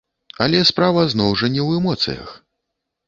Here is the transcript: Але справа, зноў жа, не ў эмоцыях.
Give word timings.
Але 0.45 0.61
справа, 0.69 1.03
зноў 1.13 1.37
жа, 1.41 1.49
не 1.59 1.61
ў 1.67 1.83
эмоцыях. 1.83 2.37